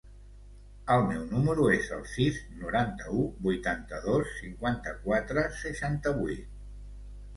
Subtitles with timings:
[0.93, 6.49] El meu número es el sis, noranta-u, vuitanta-dos, cinquanta-quatre, seixanta-vuit.